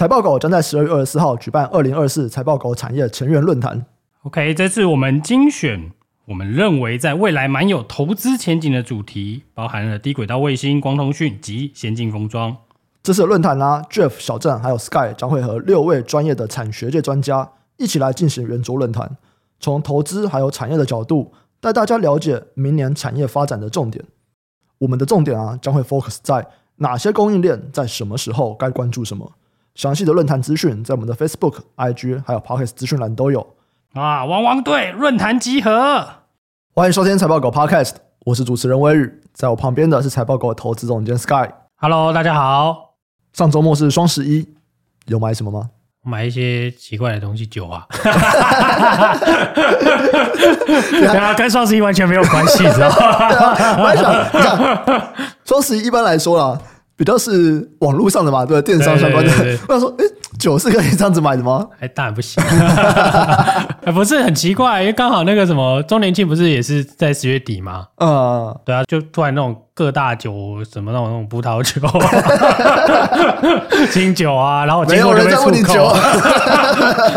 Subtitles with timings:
[0.00, 3.84] 财报狗将在十二月二十四号举办二零二四财报狗产业成员论坛。
[4.22, 5.90] OK，这次我们精选
[6.24, 12.56] 我们认为在未来蛮有投资前景的主题，包含了低轨道卫星、光通讯及先进封装。
[13.02, 19.18] 这次的论坛啦，Jeff、小郑还有 Sky 将会和六位专业的产学界专家一起来进行圆桌论坛，
[19.58, 24.02] 从投资还有产业的角度带大家了解明年产业发展的重点。
[24.78, 26.46] 我们的重点啊，将会 focus 在
[26.76, 29.30] 哪些供应链在什么时候该关注什么。
[29.80, 33.40] 详细的论坛资讯在我们的 Facebook、IG 还有 Podcast 资讯栏都有
[33.94, 34.26] 啊！
[34.26, 36.06] 汪汪队论坛集合，
[36.74, 37.92] 欢迎收听财报狗 Podcast，
[38.26, 41.48] 我是主持人威宇，在我旁边的是财报狗投资总监 Sky。
[41.76, 42.96] Hello，大家好。
[43.32, 44.46] 上周末是双十一，
[45.06, 45.70] 有买什么吗？
[46.04, 47.86] 买一些奇怪的东西，酒啊。
[50.90, 52.96] 对啊，跟双十一完全没有关系，知道吗？
[53.80, 55.14] 我还想，你看，
[55.46, 56.60] 双十一一般来说啦，
[57.00, 59.32] 比较是网络上的嘛，对，电商相关的。
[59.66, 61.66] 我想说，哎、欸，酒是可以这样子买的吗？
[61.80, 62.42] 哎，当然不行。
[63.92, 67.86] 不是很奇怪，因为刚好那个什么周年庆不是也是在十月底吗？
[67.96, 69.56] 嗯，对啊，就突然那种。
[69.72, 71.80] 各大酒什么那种那种葡萄酒、
[73.90, 75.56] 清酒啊，然后 结果就被促购，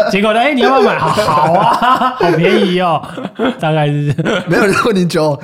[0.09, 0.39] 结果呢？
[0.39, 0.97] 哎，你要不要买？
[0.97, 3.05] 好，好啊，好便宜哦，
[3.59, 4.15] 大概是
[4.47, 5.37] 没有人问你酒，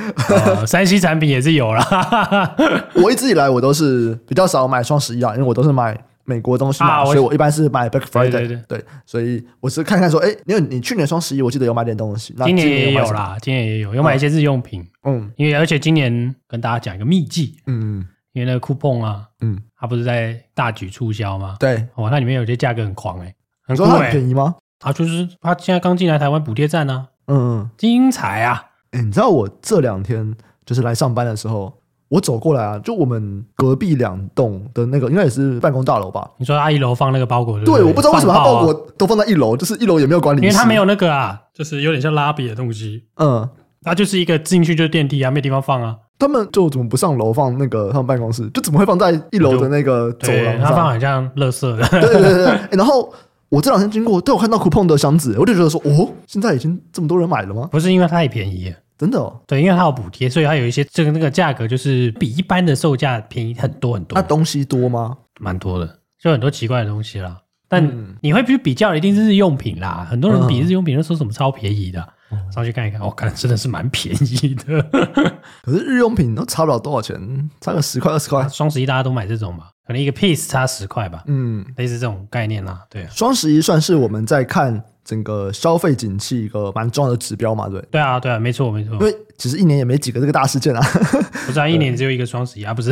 [0.65, 2.55] 山西产品也是有啦。
[2.93, 5.97] 我一直以来我都是比较少买双十一啊，因为我都是买。
[6.29, 21.55] 美国东西嘛，啊、所以我一般是买 Black Friday，对，对，对，对，所以我是看看说，哎、欸，因为你去年双十一我记得有买点东西，今年也有啦，今年也有，有买一些日用品，嗯，因为而且今年跟大家讲一个秘技，嗯，因为那个 coupon 啊，嗯，它不是在大举促销吗？
[21.59, 23.35] 对，哇，那里面有些价格很狂哎、欸，
[23.65, 24.55] 很贵、欸，很便宜吗？
[24.81, 28.65] 啊，就是它现在刚进来台湾补贴站呢，嗯嗯，精彩啊！
[28.91, 31.78] 哎、欸，你知道我这两天就是来上班的时候。
[32.09, 36.27] 我走过来啊，就我们隔壁两栋的那个，应该也是办公大楼吧？
[36.37, 37.81] 你说他一楼放那个包裹对不对？
[37.81, 43.03] 对，我不知道为什么他包裹都放在一楼，就是一楼也没有管理，因为他没有那个啊，就是有点像拉比的东西。
[43.17, 43.47] 嗯，
[43.83, 45.95] 它就是一个进去就是电梯啊，没地方放啊。
[46.17, 48.49] 他们就怎么不上楼放那个他们办公室？
[48.49, 50.63] 就怎么会放在一楼的那个走廊上？
[50.63, 51.87] 他放好像垃圾的。
[51.87, 52.69] 对对对对、 欸。
[52.71, 53.13] 然后
[53.47, 57.69] 我这两天经过，都有看到 coupon 的箱子，我就觉得说，哦，现在已经这么多人买了吗？
[57.71, 58.73] 不是因为它也便宜。
[58.99, 64.13] 真的哦，对，因为它有补贴，所以它有一些这个那个价格就是比一般的售价便宜很多很多。
[64.13, 65.17] 那东西多吗？
[65.39, 67.37] 蛮多的，就很多奇怪的东西啦。
[67.69, 67.89] 但
[68.19, 70.05] 你会去比较，一定是日用品啦。
[70.09, 72.05] 很多人比日用品都说什么超便宜的，
[72.53, 74.81] 上去看一看，我看真的是蛮便宜的。
[75.63, 78.49] 可是日用品都差不了多少钱，差个十块二十块。
[78.49, 81.23] 双十一大家都买这种嘛，可能一个 piece 差十块吧。
[81.27, 82.81] 嗯，类似这种概念啦。
[82.89, 84.83] 对，双十一算是我们在看。
[85.09, 88.93] 整个消费景气一个蛮重要的指标嘛，对对啊，对啊，没错没错。
[88.93, 90.79] 因为其实一年也没几个这个大事件啊，
[91.47, 92.91] 不是啊，一年只有一个双十一啊，不是，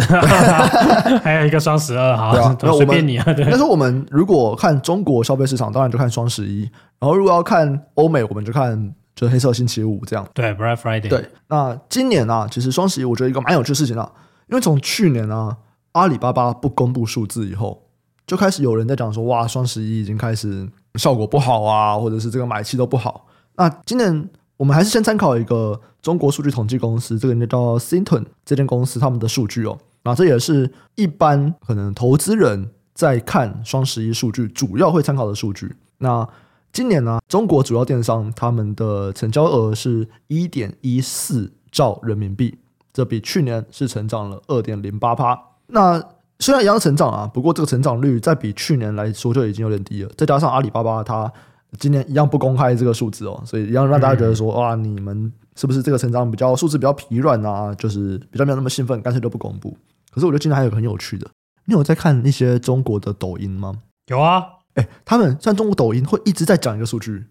[1.21, 3.33] 还有一个双十二，好，随便你啊。
[3.35, 6.63] 对，但是我们如果看中国消费市场，当然就看双十一；
[6.97, 10.27] 然后如果要看欧美，我们就看就黑色星期五这样。
[10.33, 11.07] 对，Black Friday。
[11.07, 14.11] 对，那今年啊，其实双十一我觉得一个蛮有趣的事情啊，
[14.49, 15.55] 因为从去年啊，
[15.91, 17.83] 阿里巴巴不公布数字以后，
[18.25, 20.67] 就开始有人在讲说，哇，双十一已经开始。
[20.97, 23.27] 效果不好啊，或者是这个买气都不好。
[23.55, 29.77] 那今年我们还是先参考一个中国数据统计公司，这个人叫 Synton 这间公司他们的数据哦。
[30.03, 35.75] 那这也是一般可能投资人在看双十一数据主要会参考的数据。
[35.97, 36.27] 那
[36.71, 42.57] 今年呢，中国主要电商他们的成交额是一点一四兆人民币，
[42.93, 45.37] 这比去年是成长了二点零八趴。
[45.67, 46.01] 那
[46.39, 50.11] 虽然一样成长啊，不过这个成长率在比去年来说就已经有点低了。
[50.15, 51.31] 再加上阿里巴巴它
[51.79, 57.73] 今年一样不公开这个数字哦，所以一样让大家觉得说，哇，你们是不是这个成长比较数字比较疲软啊？
[57.75, 59.75] 就是比较没有那么兴奋，干脆就不公布。
[60.11, 61.27] 可是我觉得今年还有个很有趣的，
[61.65, 63.73] 你有在看一些中国的抖音吗？
[64.07, 64.43] 有啊，
[64.75, 67.25] 哎，他们像中国抖音会一直在讲一个数据，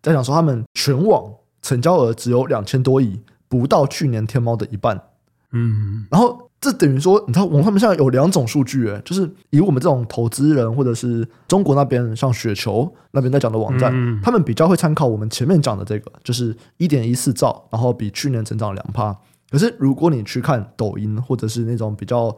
[0.00, 1.24] 在讲说他们全网
[1.62, 5.02] 成交额只有两千多亿，不到去年天猫的一半。
[5.50, 6.48] 嗯，然后。
[6.62, 19.12] 这等于说，你知道，我们他们现在有两种数据，诶，就是以我们这种投资人，或者是中国那边像雪球那边在讲的网站，嗯、他们比较会参考我们前面讲的这个，就是一点一四兆，然后比去年成长两趴。
[19.50, 22.32] 可是如果你去看抖音，或者是那种比较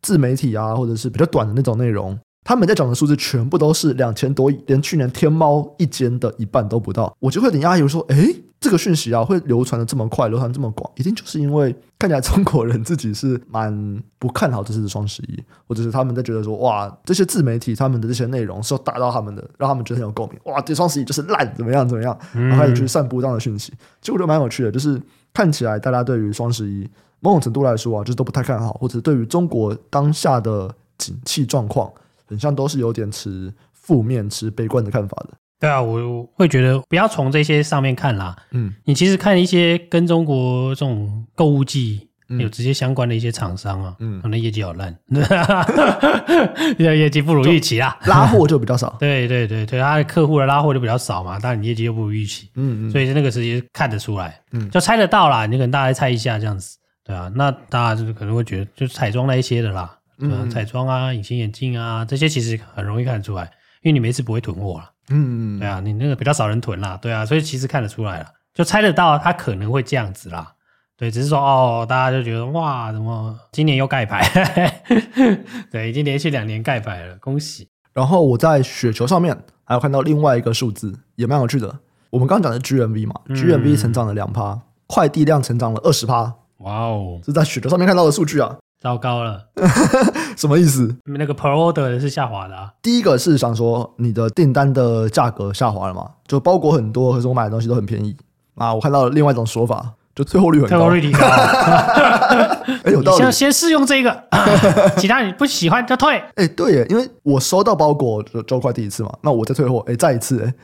[0.00, 8.42] 自媒体啊，或者是比较短的那种内容，他们在讲的数字全部都是两千多亿，连去年天猫一间的一半都不到，我就会有点压抑，说，诶。
[8.58, 23.72] 这个讯息啊，会流传的这么快，流传这么广，一定就是因为看起来中国人自己是蛮不看好这次的双十一，或者是他们在觉得说，哇，这些自媒体他们的这些内容是要打到他们的，让他们觉得很有共鸣，哇，这双十一就是烂，怎么样怎么样，然后开始去散布这样的讯息。
[24.00, 25.00] 其实我觉得蛮有趣的，就是
[25.34, 26.88] 看起来大家对于双十一
[27.20, 31.92] 某种程度来说啊，就是都不太看好，或者对于中国当下的景气状况
[32.24, 35.34] 很像都是有点持负面、持悲观的看法的。
[35.58, 38.36] 对啊，我会觉得不要从这些上面看啦。
[38.50, 42.08] 嗯，你其实看一些跟中国这种购物季
[42.40, 44.94] 有直接相关的一些厂商啊，嗯，可能业绩好烂，
[46.78, 48.96] 业绩不如预期啊，拉货就比较少。
[49.00, 55.46] 对对对对，他的客户的拉货就比较少嘛，当然你业绩又不如预期，嗯嗯，所以那个直接看得出来，嗯，就猜得到啦。
[55.46, 63.44] 你可能大概猜一下这样子，对啊，那大家就是可能会觉得就是彩妆那一些的啦，嗯，彩妆啊，隐形眼镜啊，这些其实很容易看得出来，
[63.82, 64.90] 因为你每次不会囤货了。
[65.10, 70.54] 嗯，对啊，你那个比较少人囤啦，对啊，所以其实看得出来了，就猜得到他可能会这样子啦，
[70.96, 74.82] 对，只是说哦，大家就觉得哇，怎么今年又盖牌？
[75.70, 77.68] 对，已经连续两年盖牌了，恭喜。
[77.92, 81.78] 然后我在雪球上面还有看到另外一个数字，也蛮有趣的。
[82.10, 88.56] 我们刚刚讲的 GMV 嘛，嗯，GMV 成长了两趴，快递量成长了二十趴，哇哦，这是在雪球上面看到的数据啊。
[88.80, 89.46] 糟糕了，
[90.36, 90.96] 什么意思？
[91.04, 92.72] 那个 per order 是下滑的啊。
[92.82, 96.10] 第一个是想说你的订单的价格下滑了嘛？
[96.26, 98.16] 就包裹很多，可是我买的东西都很便宜
[98.54, 98.74] 啊。
[98.74, 99.94] 我看到了另外一种说法。
[100.16, 101.20] 就退货率很高，退货率提高。
[102.82, 103.18] 哎，有道理。
[103.18, 104.24] 先先试用这个，
[104.96, 106.20] 其他你不喜欢就退。
[106.36, 110.42] 哎，对耶，因为我收到包裹就就快递一次嘛，那我再退货，哎，再一次。
[110.42, 110.54] 哎，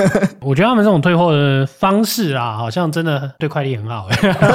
[0.40, 4.08] 我觉得他们这种退货的方式啊，好像真的对快递很好。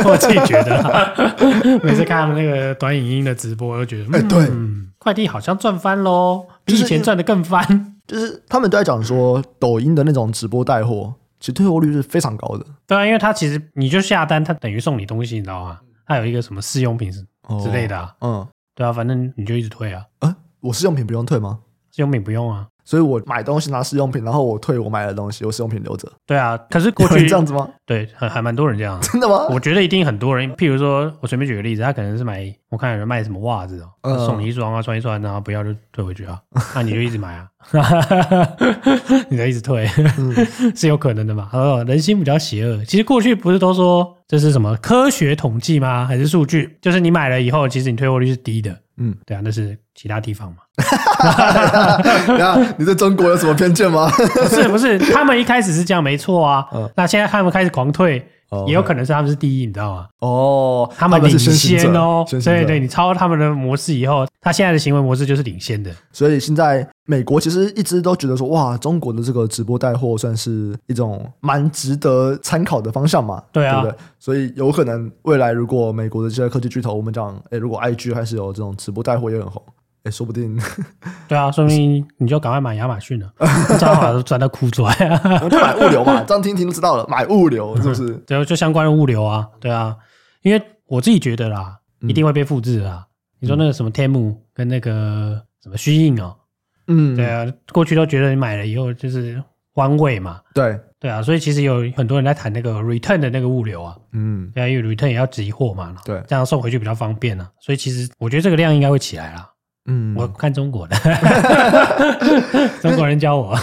[0.05, 7.95] 我自己觉得，每次看他们那个短影音的直播，我都觉得，哎，对，嗯，快递好像赚翻喽，比以前赚的更翻。
[8.07, 11.13] 就是他们都在讲说，抖音的那种直播带货。
[11.39, 15.79] 其实退货率是非常高的，对啊，因为他其实你就下单，他等于送你东西，你知道吗？
[16.05, 20.03] 他有一个什么试用品之类的，啊，嗯，对啊，反正你就一直退啊。
[20.19, 21.59] 啊，我试用品不用退吗？
[21.91, 22.67] 试用品不用啊。
[22.89, 26.11] 所以我买东西拿试用品，然后我退我买的东西，我试用品留着。
[26.25, 27.69] 对啊，可是过去这样子吗？
[27.85, 28.99] 对，还还蛮多人这样。
[29.01, 29.45] 真的吗？
[29.51, 30.51] 我觉得一定很多人。
[30.53, 36.41] 譬如说，我随便举个例子，他可能是买，我看有人卖什么袜子哦，嗯、送你一双啊，穿一穿，然后不要就退回去啊，
[36.73, 37.47] 那你就一直买啊，
[39.29, 39.87] 你就一直退，
[40.17, 40.33] 嗯、
[40.75, 41.47] 是有可能的嘛？
[41.53, 42.83] 哦，人心比较邪恶。
[42.85, 46.07] 其实过去不是都说这是什么科学统计吗？
[46.07, 46.75] 还是数据？
[46.81, 48.75] 就是你买了以后，其实你退货率是低的。
[48.97, 50.57] 嗯，对啊，那是其他地方嘛。
[52.77, 54.09] 你对中国有什么偏见吗？
[54.09, 56.65] 不是不是，他们一开始是这样，没错啊。
[56.73, 58.25] 嗯、那现在他们开始狂退。
[58.65, 60.07] 也有可能是他们是第一，你知道吗？
[60.21, 65.91] 哦，他们领先哦，对对，你抄他们的模式以后，他现在的行为模式就是领先的。
[66.11, 73.99] 所以现在美国其实一直都觉得说，哇，中国的这个直播带货算是一种蛮值得参考的方向嘛，对啊，对不对？
[74.17, 79.61] 所以有可能未来如果美国的这些科技巨头，我们讲，哎，如果 IG 还是有这种直播带货也很红。
[80.09, 80.59] 哎，说不定，
[81.29, 83.31] 对啊，说不定你就赶快买亚马逊了，
[83.79, 85.21] 正好都赚到哭出来啊！
[85.45, 88.09] 我就买物流嘛，这样听听都知道了，买物流是不是？
[88.25, 89.95] 对，就相关的物流啊，对啊，
[90.41, 93.05] 因为我自己觉得啦，一定会被复制啊。
[93.39, 96.35] 你说那个什么天幕跟那个什么虚印哦，
[96.87, 99.41] 嗯，对啊，过去都觉得你买了以后就是
[99.75, 109.49] one way 嘛，对对啊，所以其实有很多人在谈那个 return 的那个物流啊，嗯，对啊，因为 return 也要集货嘛，对，这样送回去比较方便啊，所以其实我觉得这个量应该会起来啦。
[109.89, 110.95] 嗯，我看中国的，
[112.79, 113.57] 中国人教我，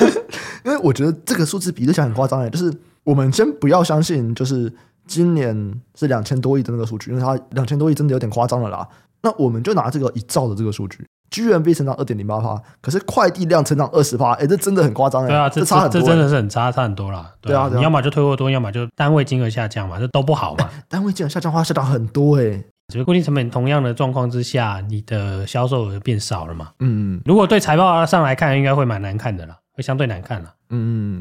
[0.64, 2.72] 因为我觉得这个数字比例起来很夸张哎，就是
[3.04, 4.72] 我们先不要相信，就是
[5.06, 8.88] 今年是两千多亿的那个数据，因为它两千多亿真的有点夸张了啦。
[9.22, 17.32] 那我们就拿这个一兆的这个数据，GMV 成长二点零八趴，可是快递量成长二十趴，哎，这真的很夸张哎，对啊，这差很多，这真的是很差，差很多啦。
[17.40, 20.68] 对啊，你要么就退货多，要么就单位金额下降嘛，这都不好嘛。
[20.88, 22.62] 单位金额下降的话，下降很多哎。
[22.88, 26.70] 只是固定成本同样的状况之下，你的销售额变少了嘛？
[26.78, 30.54] 嗯，如果对财报上来看，应该会蛮难看的啦，会相对难看了。
[30.70, 31.20] 嗯，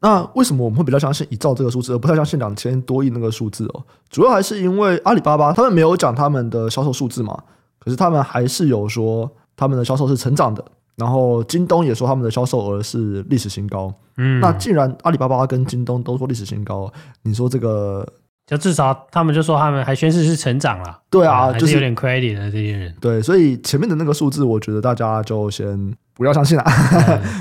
[0.00, 3.84] 那为什么我们会比较相信一兆这个数字，而不太相信两千多亿那个数字哦？
[4.10, 7.40] 主要还是因为阿里巴巴他们没有讲他们的销售数字嘛，
[7.78, 10.64] 可是他们还是有说他们的销售是成长的，
[10.96, 13.94] 然后京东也说他们的销售额是历史新高。
[14.16, 16.92] 嗯，那既然阿里巴巴跟京东都说历史新高，
[17.22, 18.04] 你说这个？
[18.46, 22.94] 就至少他们就说他们还宣誓是成长了，对啊，就是有点 credit 的这些人。
[23.00, 26.64] 对，所以前面的那个数字，我觉得大家就先不要相信了。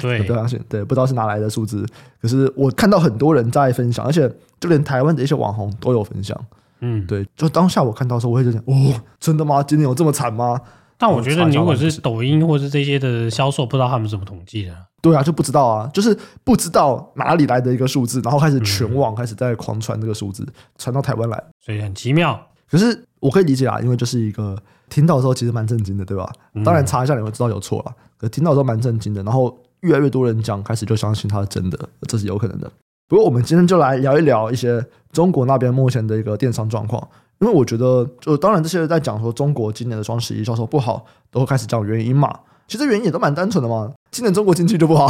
[0.02, 0.60] 对， 不要相信。
[0.70, 1.86] 对，不知道是哪来的数字，
[2.22, 4.30] 可是我看到很多人在分享，而且
[4.60, 6.40] 就连台湾的一些网红都有分享。
[6.80, 9.62] 嗯，对，就当下我看到的时候，我会觉得，哦，真的吗？
[9.62, 10.60] 今年有这么惨吗？
[10.98, 14.76] 但我觉得，你如果是抖音或是这些的销售，不知道他们怎么统计的。
[15.02, 20.48] 对啊，就不知道啊，就是不知道哪里来的一个数字，然后开始全网开始在狂传这个数字，
[20.78, 22.40] 传到台湾来，所以很奇妙。
[22.70, 24.58] 可是我可以理解啊，因为就是一个
[24.90, 26.32] 听到的时候其实蛮震惊的，对吧？
[26.64, 29.22] 当然查一下你会知道有错了，可听到的时候蛮震惊的。
[29.24, 32.72] 然后越来越多人讲，开始就相信它是真的，这是有可能的。
[33.10, 37.06] 不过我们今天就来聊一聊一些中国那边目前的一个电商状况。
[37.40, 42.32] 因为我觉得，就当然这些人在讲说中国今年的双十一销售不好，都会开始讲原因嘛。
[42.66, 43.92] 其实原因也都蛮单纯的嘛。
[44.10, 45.08] 今年中国经济就不好，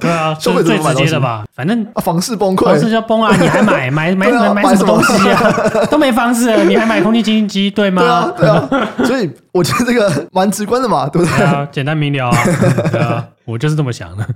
[0.00, 1.44] 对啊， 消费最直接的吧。
[1.52, 3.36] 反正啊，房市崩溃，房市就崩啊！
[3.36, 5.52] 你还买买买 买买什么东西啊？
[5.90, 8.32] 都没房子了，你还买空气清新机对吗？
[8.36, 8.88] 对啊，对啊。
[9.04, 11.36] 所以我觉得这个蛮直观的嘛，对不对？
[11.36, 12.36] 对啊，简单明了啊。
[12.90, 14.26] 对啊，我就是这么想的。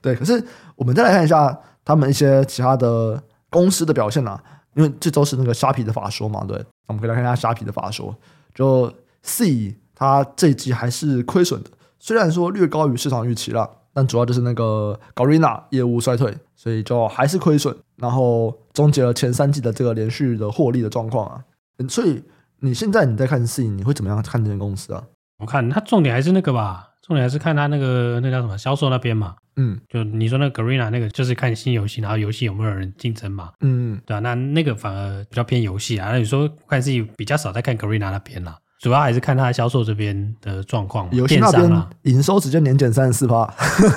[0.00, 0.42] 对，可是
[0.76, 3.20] 我们再来看一下他们一些其他的
[3.50, 4.40] 公司的表现啊，
[4.74, 6.56] 因为这周是那个虾皮的法说嘛，对，
[6.86, 8.16] 我们可以来看一下虾皮的法说，
[8.54, 11.70] 就 C 它这一季还是亏损的。
[11.98, 21.42] 虽然说略高于市场预期了，但主要就是那个 Garena 业务衰退，所以就还是亏损，然后终结了前三季的这个连续的获利的状况啊。
[21.88, 22.22] 所以
[22.60, 25.02] 你现在你在看 C，你会怎么样看这间公司啊？
[25.38, 29.34] 我看它重点还是那个吧，重点还是看它那个那叫什么销售那边嘛。
[29.58, 33.50] 嗯，就你说那个 Garena 那个，就是看新游戏，然后游戏有没有人竞争嘛。
[33.60, 36.10] 嗯，对啊，那那个反而比较偏游戏啊。
[36.12, 38.56] 那你说看自己比较少在看 Garena 那边啦。
[38.80, 43.52] 主要还是看它销售这边的状况，游戏那边营收直接年减三十四趴，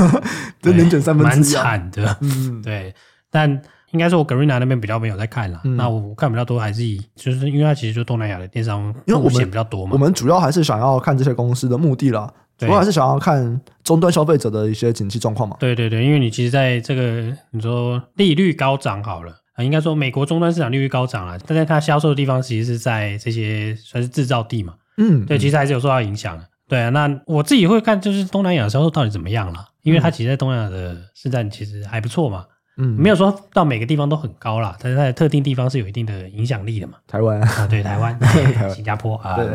[0.60, 2.18] 这年减三分之一，蛮惨的。
[2.22, 2.91] 嗯，对。
[3.30, 3.62] 但
[3.92, 5.62] 应该说，我 Garena 那边比较没有在看了。
[5.64, 9.92] 那我看比较多还是以，就是因为它其实就东南亚的电商，因为我们比较多嘛。
[9.94, 15.58] 我们主要还是想要看这些公司的目的啦，主要还是想要看终端消费者的一些景气状况嘛。
[15.60, 19.38] 对对对，因为你其实在这个你说利率高涨好了。
[19.58, 26.44] 应该说，美国终端市场利率高涨了，但是它销售的地方其实是在这些算是制造地嘛，嗯，对，其实还是有受到影响的。
[26.68, 32.46] 对啊，那我自己会看，就是东南亚销售到底怎么样了，因为它其实在东南亚的市占其实还不错嘛，
[32.78, 36.98] 嗯，没有说到每个地方都很高啦，但是它的特定地方是有一定的影响力的嘛。
[37.08, 38.18] 台湾啊，对， 台湾、
[38.74, 39.48] 新加坡啊，对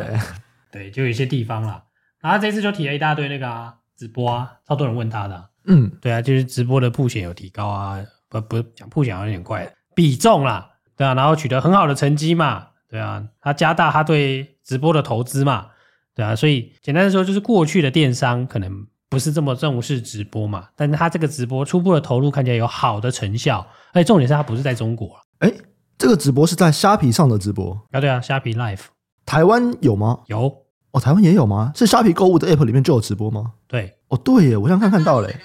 [0.70, 1.82] 对，就有一些地方啦。
[2.20, 9.72] 然后这次就提了一大堆那个啊，直播啊，超多人问他的，嗯，对啊，就是直播的铺险有提高啊，不不讲铺险有点怪。
[9.94, 15.68] 比重啦，对啊，然后取得很好的成绩嘛，对啊，他加大他对直播的投资嘛，
[16.14, 25.52] 对啊，所以简单的说，就是过去的电商可能不是这么重视直播嘛，但是他这个直播初步的投入看起来有好的成效，而且重点是他不是在中国，哎，
[25.96, 28.80] 这个直播是在虾皮上的直播啊，对啊，虾皮 Live，
[29.24, 30.20] 台湾有吗？
[30.26, 31.72] 有哦，台湾也有吗？
[31.76, 33.52] 是虾皮购物的 App 里面就有直播吗？
[33.68, 35.38] 对，哦，对耶，我刚刚看到嘞。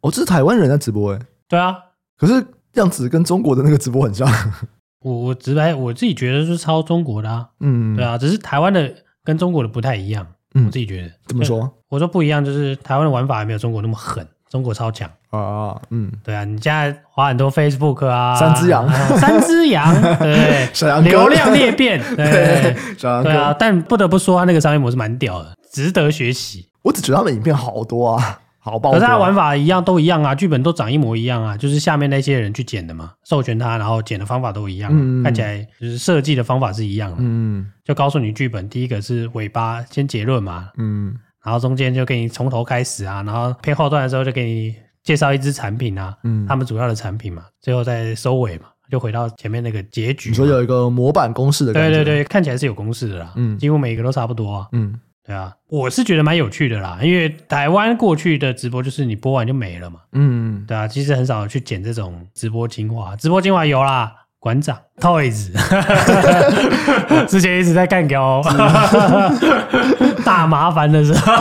[0.00, 1.76] 哦，这是台湾人在直播哎，对啊，
[2.16, 4.28] 可是样子跟中国的那个直播很像。
[5.02, 8.92] 我我直白，我自己觉得是抄中国的啊，嗯，对啊，只是台湾的
[9.24, 11.10] 跟中国的不太一样，嗯，我自己觉得。
[11.26, 11.70] 怎么说？
[11.88, 20.68] 我说不一样，就是台湾的玩法还没有中国那么狠，中国超强啊，嗯，对啊，你现在花很多 Facebook 啊，三只羊， 三只羊，对，
[21.02, 26.68] 流量裂变，对，对啊，但不得不说，他那个商业模式蛮屌的，值得学习。
[26.82, 28.40] 我只觉得他们影片好多啊。
[28.64, 28.92] 好爆！
[28.92, 37.16] 可是它玩法一样，都一样啊，剧本都长一模一样啊，就是下面那些人去剪的嘛，授权他，然后剪的方法都一样，嗯、看起来就是设计的方法是一样的。
[37.18, 41.12] 嗯，就告诉你剧本，第一个是尾巴先结论嘛，嗯，
[41.44, 50.32] 然后中间就给你从头开始啊，然后偏后段的时候就给你介绍一支产品啊，嗯，他们主要的产品嘛，最后再收尾嘛，就回到前面那个结局。
[50.32, 55.00] 所以有一个模板公式的感觉，对对对，看起来是有公式的啦，嗯，几乎每一个都差不多啊，嗯。
[55.24, 64.76] 对啊，我是觉得蛮有趣的啦，因为台湾过去的直播就是你播完就没了嘛，嗯，对啊，其实很少去剪这种直播精华，直播精华有啦，馆长。
[65.00, 65.50] Toys，
[67.26, 68.40] 之前一直在干掉，
[70.24, 71.32] 大麻烦的时候，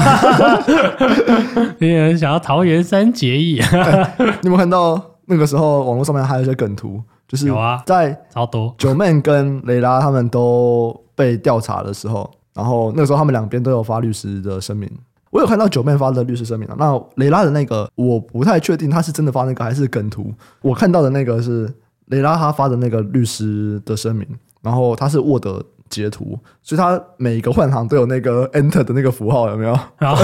[1.79, 8.73] 有人想要桃园三结义，欸，你有没有看到那个时候网络上面还有一些梗图，就是有啊，在超多。
[8.77, 12.31] 九妹跟蕾拉他们都被调查的时候。
[12.53, 14.89] 然后那个时候他们两边都有发律师的声明，
[15.29, 16.75] 我有看到九妹发的律师声明啊。
[16.77, 20.33] 那雷拉的那个我不太确定他是真的发那个还是梗图。
[20.61, 21.71] 我看到的那个是
[22.07, 24.27] 雷拉他发的那个律师的声明，
[24.61, 25.45] 然后他是 Word
[25.89, 29.77] 截图，所以他每一个换行都有那个 Enter 的那个符号，有没有？
[29.99, 30.23] 然后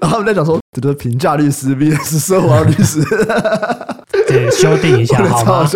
[0.00, 3.02] 他们在讲说，这就是评价律师 vs 奢华律师，
[4.26, 5.68] 对，修订一下 好吗？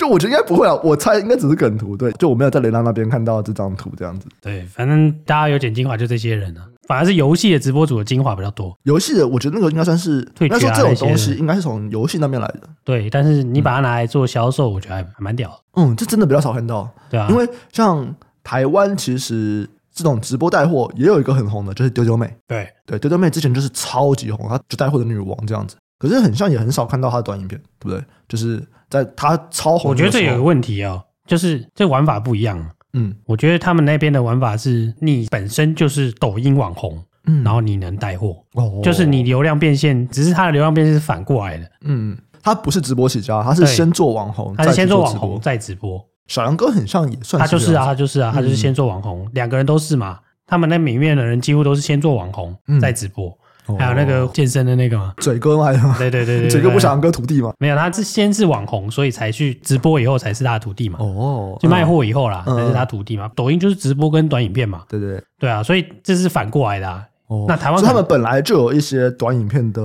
[0.00, 1.94] 就我觉得应该不会啊，我猜应该只是梗图。
[1.94, 4.26] 对，就我没有在雷拉那边看到这张图这样子。
[4.40, 8.74] 对，反正大家有剪精华就这些人啊，反而是游戏的直播主的精华比较多。
[8.84, 12.60] 游戏的，我觉得那个应该算是，应该说这种东西应该是从游戏那边来的。
[12.82, 15.56] 对，但是你把它拿来做销售，我觉得还还蛮屌的。
[15.74, 16.88] 嗯，这真的比较少看到。
[17.10, 22.34] 对啊，因为像台湾其实这种直播带货也有一个很红的，就是丢丢妹。
[22.48, 25.76] 对对，丢丢妹之前就是超级红，她就带货的女王这样子。
[25.98, 28.02] 可是很像也很少看到她的短影片，对不对？
[28.26, 28.66] 就是。
[28.90, 32.62] 在他超红，我觉得这有个问题哦，就是这玩法不一样。
[32.92, 41.70] 嗯，我觉得他们那边的玩法是你本身就是抖音网红，嗯，然后你能带货，哦，就是你流量变现，只是他的流量变现是反过来的。
[41.82, 46.04] 嗯，他不是直播起家，他是先做网红，他是先做网红再直播。
[46.26, 50.18] 小杨哥很像也算是，他就是啊，他就是啊，他就是先做网红，两、嗯、个人都是嘛。
[50.46, 53.32] 他们那里面的人几乎都是先做网红，再直播。
[53.76, 57.52] 嗯、还有那个健身的那个嘛，嘴哥嘛，对对对对，对，嘴哥不小杨哥徒弟嘛？
[57.58, 60.98] 没有，他是先是网红，所以才去直播，以后才是他的徒弟嘛。
[61.00, 63.30] 哦，就卖货以后啦，才、嗯、是他徒弟嘛。
[63.34, 64.82] 抖音就是直播跟短影片嘛。
[64.88, 67.04] 对对对，对啊，所以这是反过来的啊。
[67.28, 69.80] 哦，那台湾他们本来就有一些短影片的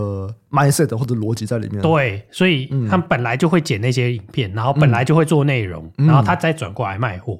[0.50, 1.82] mindset 或者逻辑在里面。
[1.82, 7.39] 对，所以他们本来就会剪那些影片，然后本来就会做内容，嗯、然后他再转过来卖货。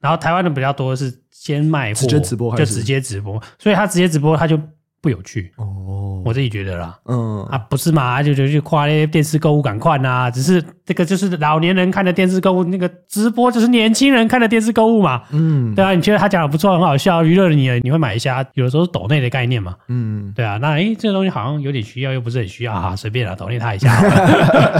[0.00, 4.58] 然后台湾的比较多的是先卖货，直接直播就直接直播，所以他直接直播他就。
[5.02, 5.52] 不有趣。
[5.56, 7.44] 哦，我自己觉得啦，嗯。
[7.50, 24.00] 啊，不是嘛，就就去夸那些电视购物赶快呐，只是这个就是老年人看的电视购物，那个直播就是年轻人看的电视购物嘛，嗯，对啊，你觉得他讲的不错，很好笑，娱乐你，你会买一下，有的时候是抖内的概念嘛，嗯，对啊，那诶这个东西好像有点需要，又不是很需要啊，随便啦，抖内他一下，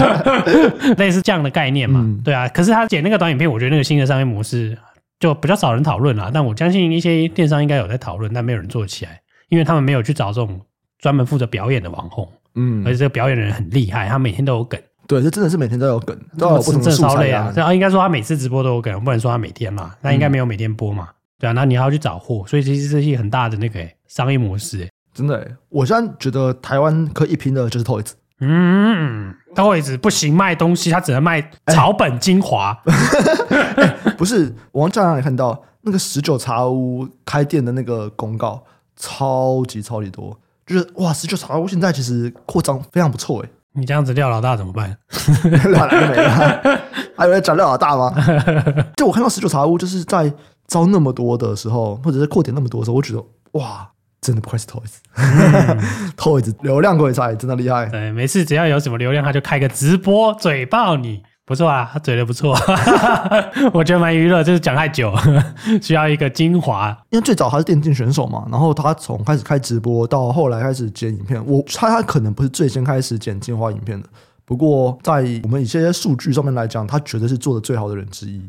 [0.97, 4.77] 类似这样的概念嘛，嗯、对啊，可是他剪那个短影片，我觉得那个新的商业模式
[5.19, 9.19] 就比较少人讨论啦，但我相信一些电商应该有在讨论，但没有人做起来。
[9.53, 10.59] 因为他们没有去找这种
[10.97, 14.81] 专门负责表演的网红，嗯，而且这个表演的人很厉害，他每天都有梗。
[15.05, 17.53] 对，这真的是每天都有梗，都有不同的素材啊。
[17.55, 24.89] 啊，应该说他每次直播都有梗，不能说他每天嘛，那应该没有每天播嘛，嗯、对啊，那你还要去找货，所以其实这是一个很大的那个商业模式。
[25.13, 28.13] 真的，我现在觉得台湾可以一拼的就是 Toys。
[28.39, 32.73] 嗯，Toys 不行卖东西，他只能卖草本精华。
[34.17, 38.63] 不是，我在哪里看到那个十九茶屋开店的那个公告？
[38.95, 41.13] 超级超级多，就是哇！
[41.13, 43.49] 十九茶屋现在其实扩张非常不错诶。
[43.75, 44.95] 你这样子廖老大怎么办？
[45.49, 46.81] 廖老大没了？
[47.17, 48.13] 还有人讲廖老大吗？
[48.95, 50.31] 就我看到十九茶屋就是在
[50.67, 53.23] 招那么多的时候，或者是扩点那么多的时候，我觉得
[53.53, 53.89] 哇，
[54.21, 57.87] 真的不愧是 Toys，Toys、嗯、流量鬼才真的厉害。
[57.87, 61.23] 对，每次只要有什么流量，他就开个直播嘴爆你。
[61.45, 62.55] 不错啊，他嘴的不错，
[63.73, 65.13] 我觉得蛮娱乐，就是讲太久，
[65.83, 66.97] 需要一个精华。
[67.09, 74.07] 因为最早他是电竞选手嘛，然后他从开始开直播到后来开始剪影片，我猜他可能不是最先开始剪精华影片的，
[74.45, 78.41] 不过在我们一些数据上面来讲，他绝对是做的最好的人之一。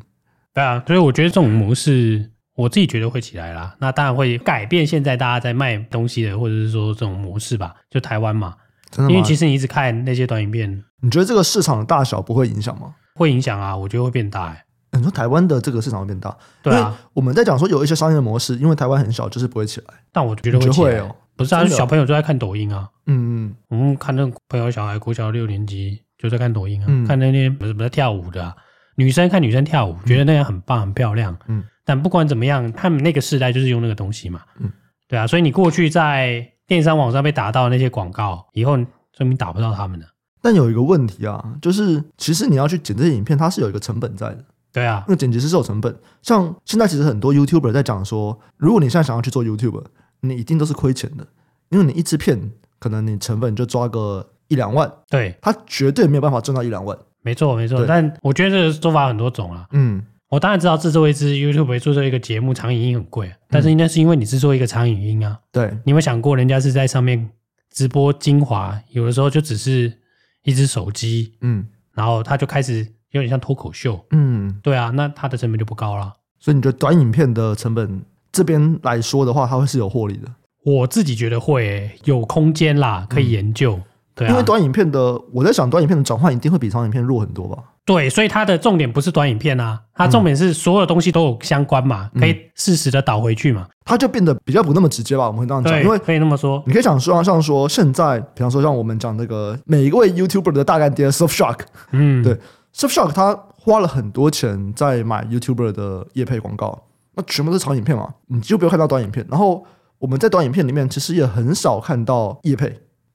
[0.53, 3.75] 对啊，所以我觉得这种模式，我自己觉得会起来啦。
[3.81, 8.55] 那当然会改变现在大家在卖东西的，或者是说这种模式吧，就台湾嘛。
[8.95, 9.13] 真的？
[9.13, 10.85] 因为其实你一直看那些短影片。
[11.03, 12.95] 你觉得这个市场的大小不会影响吗？
[13.17, 14.65] 会影响啊，我觉得会变大哎。
[14.93, 16.35] 你说台湾的这个市场会变大？
[16.63, 19.87] 对啊，我们在讲说有一些商业模式，因为台湾很小，就是不会起来。
[20.13, 21.15] 但我觉得会起来哦。
[21.37, 22.89] 不是啊，小朋友就在看抖音啊。
[23.07, 28.55] 嗯嗯，我们看那朋友小孩国小六年级就在看抖音啊，看那些不是不是跳舞的啊，
[28.97, 31.37] 女生看女生跳舞，觉得那样很棒很漂亮。
[31.49, 34.43] 嗯，但不管怎么样，他们那个时代就是用那个东西嘛。
[34.61, 34.71] 嗯，
[35.09, 40.07] 对啊，所以你过去在电商网上被打到那些广告，以后说明打不到他们了。
[40.41, 44.45] 但有一个问题啊，就是其实你要去剪这些影片，它是有一个成本在的。
[44.73, 45.97] 对啊，那剪辑是有成本。
[46.21, 49.85] 像现在其实很多 YouTuber 在讲说，如果你现在想要去做 YouTuber，
[50.21, 51.27] 你一定都是亏钱的，
[51.69, 56.99] 因为你一支片可能你成本就抓个一两万，对，他绝对没有办法赚到一两万。
[57.23, 57.87] 没错，没错。
[57.87, 59.67] 但我觉得这个做法很多种啊。
[59.71, 65.39] 嗯，我当然知道制作一支 YouTuber 做这一个节目长影音很贵，但是应该是因为你制作一个长影音啊。
[65.53, 67.31] 对，你有没有想过，人家是在上面
[67.71, 70.01] 直播精华，有的时候就只是。
[70.47, 76.13] 一只手机，嗯，然后他就开始有点像脱口秀，嗯，对啊，那它的成本就不高了。
[76.39, 80.29] 所以你觉得短影片的成本这边来说的话，它会是有获利的？
[80.67, 83.77] 我自己觉得会、欸、有空间啦，可以研究。
[83.77, 83.83] 嗯、
[84.15, 87.63] 对啊，因为短影片的，我在想短影片的转换一定会比长影片弱很多吧？
[87.85, 93.67] 对，所以它的重点不是短影片啊，它重点是所有东西都有相关嘛，嗯、可以适时的导回去嘛。
[93.85, 101.59] 它就变得比较不那么直接吧，我们会这样讲，因为可以那么说，你可以想说，像说现在，比方说像我们讲那个每一位 YouTuber 的大干爹 Surfshark，
[101.91, 102.39] 嗯，对
[102.75, 109.27] ，Surfshark 他花了很多钱在买 YouTuber 的业配广告，那全部都是长影片嘛，你就不用看到短影片。
[109.29, 109.63] 然后
[109.99, 112.75] 我们在短影片里面其实也很少看到业配，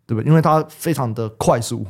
[0.09, 0.27] 对不对？
[0.27, 1.85] 因为它非常的快速。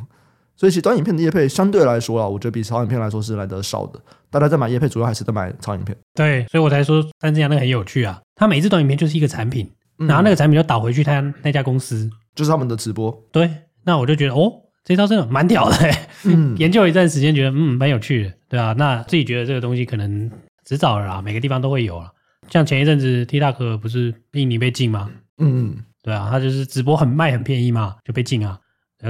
[0.58, 3.99] 所以其实短影片的业配相对来说啊，我觉得比长影片来说是来得少的。
[4.29, 5.97] 大家在买业配，主要还是在买长影片。
[6.13, 8.19] 对，所以我才说三只羊那个很有趣啊。
[8.36, 13.10] 它每一支短影片就是一个产品，嗯、然后那个产品就导回去他那家公司，就是他们的直播。
[13.32, 13.49] 对，
[13.86, 14.51] 那我就觉得哦，
[14.84, 15.77] 这招真的蛮屌的。
[16.25, 20.29] 嗯， 研究一段时间，觉得嗯蛮有趣的，对啊，那自己觉得这个东西可能
[20.65, 22.12] 迟早了啦，每个地方都会有了。
[22.49, 25.10] 像前一阵子 TikTok 不是印尼被禁吗？
[25.38, 25.77] 嗯，
[26.10, 28.60] 对啊，他就是直播很卖很便宜嘛，就被禁啊。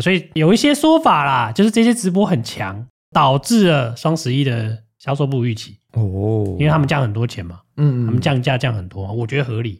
[0.02, 9.72] 所以有一些说法啦，就是这些直播很强，导致了双十一的销售不如预期哦，因为他们降很多钱嘛，嗯，他们降价降很多，我觉得合理，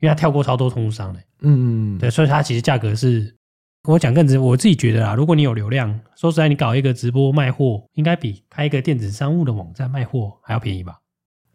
[0.00, 3.34] 因为他跳过超多通路商的，嗯，对，所以他其实价格是
[3.88, 10.98] 我讲更直，我自己觉得啦，如果你有流量，说实在，你搞一个直播卖货，应该比开一个电子商务的网站卖货还要便宜吧？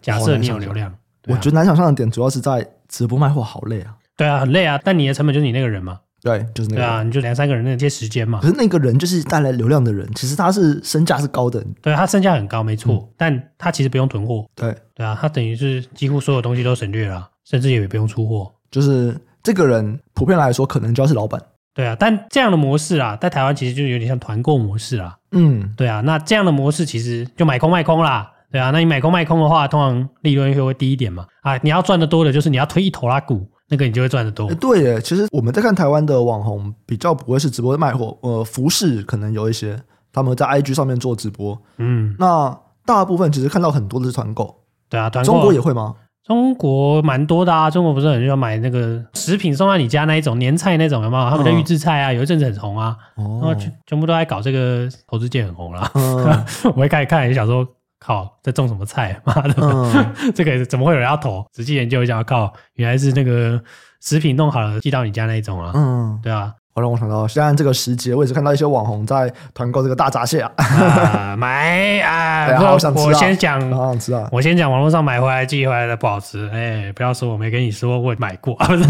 [0.02, 0.94] 假设你有流量，
[1.28, 3.96] 我觉得难想象的点主要是在直播卖货好累啊。
[4.17, 6.00] 对啊，很累啊，但你的成本就是你那个人嘛。
[6.24, 6.82] 对，就是那个。
[6.82, 8.39] 对啊，你就两三个人那些时间嘛。
[8.41, 11.65] 可是那个人就是带来流量的人，其实他是身价是高的。
[11.82, 14.45] 对，他身价很高，没错，嗯、但他其实不用囤货。
[14.56, 18.52] 对，对啊，他等于是几乎所有东西都省略了，甚至也不用出货。
[18.69, 21.41] 就是这个人普遍来说，可能就要是老板。
[21.74, 25.17] 对啊，但这样的模式啊，在台湾其实就有点像团购模式啊。
[25.32, 28.32] 嗯，对啊，那这样的模式其实就买空卖空啦。
[28.52, 31.26] 对啊，那你买空卖空的话，通常利润会会低一点嘛。
[31.41, 33.50] 啊，你要赚的多的就是你要推一头拉股。
[33.72, 34.54] 那个你就会赚得多。
[34.56, 39.82] 对耶，其实我们在看台湾的网红，比较不会是直播卖货，呃，服饰可能有一些，
[40.12, 41.58] 他们在 IG 上面做直播。
[41.78, 42.56] 嗯，那
[42.86, 44.54] 大部分其实看到很多的是团购。
[44.90, 45.32] 对啊，团购。
[45.32, 45.96] 中国也会吗？
[46.24, 51.30] 中国蛮多的啊，中国不是很喜欢买那个食品送到你家那一种年菜那种，有没有？
[51.30, 55.90] 他们的预制菜啊，有一阵子很红啊，哦、然后全全部都在搞这个，投资界很红了。
[55.96, 57.66] 嗯、 我一开始看也想说。
[58.04, 59.22] 靠，在种什么菜？
[59.24, 61.46] 妈的，嗯、 这个怎么会有人要投？
[61.54, 63.62] 仔细研究一下，靠，原来是那个
[64.02, 65.72] 食品弄好了寄到你家那一种啊。
[65.76, 66.52] 嗯，对啊。
[66.74, 72.48] 好让我想到，现在这个时节，我也是看到一些网红在团购这个大闸蟹啊， 啊买啊！
[72.48, 73.06] 对好想吃啊！
[73.08, 74.28] 我先讲，好想吃啊！
[74.32, 78.84] 我先讲，网络上买回来寄回来的不好吃，哎，不要说我没跟你说，我买过，不是？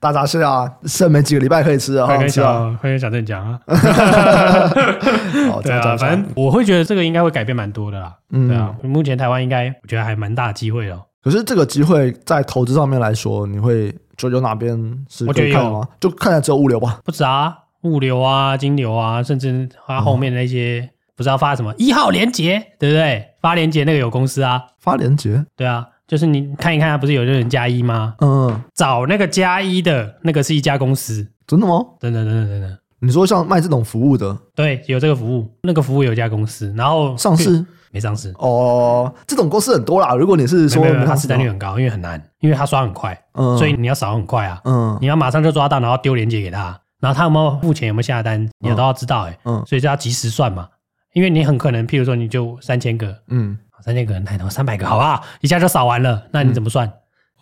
[0.00, 2.74] 大闸蟹啊，剩没几个礼拜可以吃啊，好想吃啊！
[2.80, 3.60] 欢迎小郑讲啊，
[5.62, 8.14] 对啊，反正我会觉得这个应该会改变蛮多的啦。
[8.30, 11.02] 嗯，对啊，目前台湾应该我觉得还蛮大机会哦。
[11.22, 13.94] 可是这个机会在投资上面来说，你会？
[14.16, 15.88] 就有哪边是可以看吗？
[16.00, 17.00] 就看起来只有物流吧？
[17.04, 23.28] 不止啊，物流啊，金流啊，甚至它后面那些不知道发什么一号连接，对不对？
[23.40, 28.14] 发连接那个有公司啊，发连结，对啊，就是你看一看，不是有人加一吗？
[28.20, 31.74] 嗯，找那个加一的那个是一家公司，真的吗？
[31.98, 32.78] 等等等等等等。
[33.00, 37.64] 你说像卖这种服务的，对，有这个服务，那个服务有一家公司，然后上市。
[37.92, 38.34] 没上市。
[38.38, 40.14] 哦，这种公司很多啦。
[40.14, 50.66] 如果你是说它市占率很高，因为很难，因为它刷很快，嗯，所以你要扫很快啊，嗯，你要马上就抓到，然后丢链接给他，然后他有没有付钱，有没有下单，你都要知道，哎，嗯，所以就要及时算嘛，
[51.12, 55.22] 因为你很可能，譬如说你就三千个，嗯，三千个人太多，三百个好不好？
[55.40, 56.90] 一下就扫完了，那你怎么算？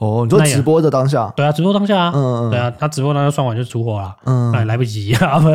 [0.01, 5.49] 哦，你说直播的当下，对啊，直播当下啊，嗯，对啊，他直播当下算完就出货了，嗯，那来不及， 啊不，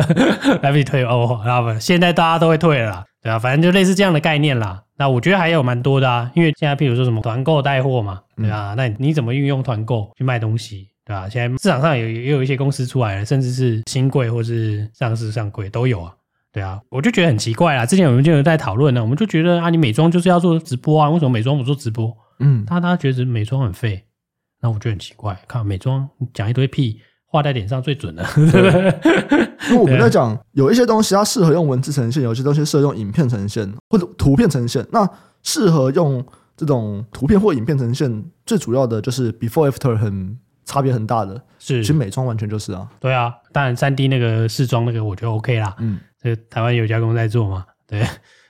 [0.62, 4.82] 来不及退哦，啊不，现在大家都会退了啦，对啊，反正就类似这样的概念啦。
[4.98, 11.28] 那我觉得还有蛮多的啊，因为现在譬如说什么团购带货嘛，对啊，那你怎么运用团购去卖东西，对吧？
[11.28, 16.12] 现在市场上有也有一些公司出来了，甚至是新贵或是上市上柜都有啊，
[16.52, 17.84] 对啊，我就觉得很奇怪啦。
[17.84, 22.16] 之前我们就有在讨论呢，我们就觉得啊，你美妆就是要做直播啊，为什么美妆不做直播？
[22.38, 24.02] 嗯，大家觉得美妆很废，
[24.66, 27.00] 那我觉得很奇怪，看美妆讲一堆屁。
[27.28, 28.24] 画在脸上最准的，
[29.68, 34.86] 因为我们在讲有一些东西它适合用文字呈现，有些东西适合用影片呈现或者图片呈现。
[34.92, 35.06] 那
[35.42, 36.24] 适合用
[36.56, 41.34] 这种图片或影片呈现，最主要的就是 before after 很差别很大的。
[41.58, 42.88] 是，其实美妆完全就是啊。
[43.00, 45.74] 对啊，当然三 D 那个试妆那个我觉得 OK 啦。
[45.80, 47.66] 嗯，这个台湾有家公司在做嘛？
[47.88, 48.06] 对，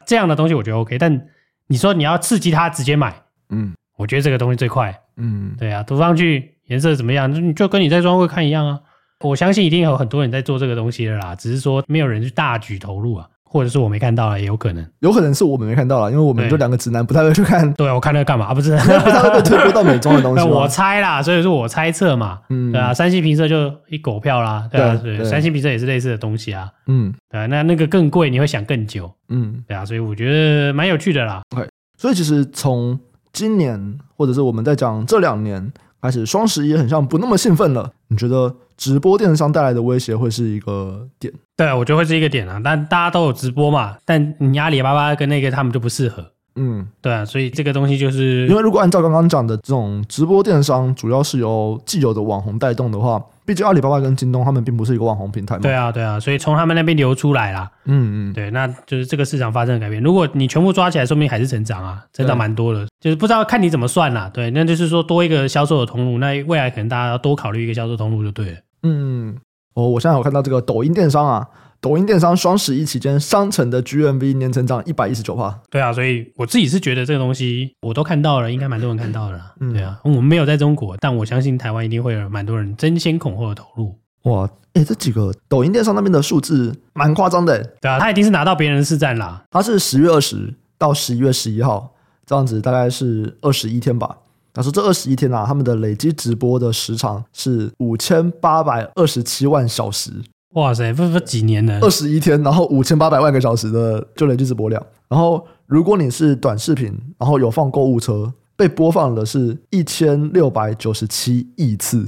[0.06, 0.98] 这样的东西我觉得 OK。
[0.98, 1.26] 但
[1.66, 4.96] 你说你要刺激他直接买，嗯，我觉得这个东西最快。
[5.16, 6.52] 嗯，对啊，涂上去。
[6.66, 7.32] 颜色怎么样？
[7.32, 8.80] 就就跟你在专柜看一样啊！
[9.20, 17.72] 我相信一定有很多人在做这个东西的啦，只是说没有人去大举投入啊，或者是我没看到了，也有可能，有可能是我们没看到了，因为我们就两个直男，不太会去看。
[17.74, 18.52] 对，我看那个干嘛？
[18.52, 20.42] 不是， 不太会被推播到美妆的东西。
[20.50, 31.42] 我猜啦，所以说我猜测嘛，嗯，对啊，三星评测就一狗票啦，对啊，对，三星评测也是类似的东西啊，嗯，对啊，那那个更贵，你会想更久，嗯，对啊，所以我觉得蛮有趣的啦。
[31.54, 31.64] 对，
[31.96, 32.98] 所以其实从
[33.36, 35.70] 今年或者是我们在讲这两年。
[36.02, 37.90] 开始双十一很像不那么兴奋了。
[38.06, 41.32] 你觉得直播电商带来的威胁会是一个点？
[41.56, 42.60] 对，我觉得会是一个点啊。
[42.62, 46.24] 但大家都有直播嘛，但你阿里巴巴跟那个他们就不适合。
[46.54, 53.20] 嗯，对啊，所以这个东西就是，因为如果按照刚刚讲的这种直播电商，主要是由既有的网红带动的话。
[53.46, 55.62] 毕竟阿里巴巴跟京东他们并不是一个网红平台嘛。
[55.62, 57.70] 对啊，对啊，所以从他们那边流出来啦。
[57.84, 60.02] 嗯嗯，对，那就是这个市场发生了改变。
[60.02, 62.86] 如果你全部抓起来，说明还是成长啊，成长蛮多的。
[63.00, 64.28] 就是不知道看你怎么算啦。
[64.34, 68.56] 对，那就是说多一个销售的通路，那未来可能大家要多考虑一个销售通路就对了。
[68.82, 69.36] 嗯，
[69.74, 71.46] 哦，我现在有看到这个抖音电商啊。
[71.80, 75.54] 抖音电商双十一期间，商城的 GMV 年成长一百一十九%。
[75.70, 79.54] 对啊，所以我自己是觉得这个东西我都看到了，应该蛮多人看到了。
[79.60, 83.98] 嗯，对啊，我们没有在中国，但我相信台湾一定会有蛮多人争先恐后的投入。
[84.22, 87.62] 哇，哎，这几个抖音电商那边的数字蛮夸张的。
[87.80, 89.44] 对啊，他一定是拿到别人的市占啦。
[89.50, 94.18] 他是十月二十到十一月十一号这样子，大概是二十一天吧。
[94.52, 100.10] 他说这二十一天啊，他们的累计直播的时长是五千八百二十七万小时。
[100.56, 101.78] 哇塞，不不几年了？
[101.80, 104.82] 二十一天，然后五千八百万个小时的就累计直播量。
[105.06, 106.86] 然后如果你是短视频，
[107.18, 112.06] 然后有放购物车，被播放的是一千六百九十七亿次。